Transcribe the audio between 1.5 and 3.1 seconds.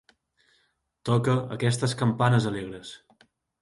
aquestes campanes alegres.